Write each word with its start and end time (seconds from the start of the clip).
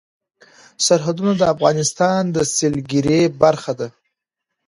سرحدونه 0.85 1.31
د 1.37 1.41
افغانستان 1.53 2.21
د 2.35 2.37
سیلګرۍ 2.55 3.21
برخه 3.41 3.73
ده. 3.79 3.87